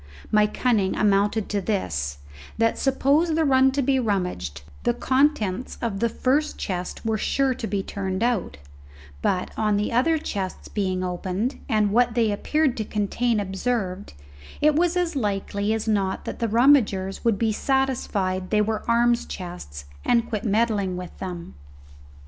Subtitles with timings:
[0.31, 2.17] My cunning amounted to this:
[2.57, 7.53] that, suppose the run to be rummaged, the contents of the first chest were sure
[7.53, 8.57] to be turned out,
[9.21, 14.13] but, on the other chests being opened, and what they appeared to contain observed,
[14.59, 19.27] it was as likely as not that the rummagers would be satisfied they were arms
[19.27, 21.53] chests, and quit meddling with them.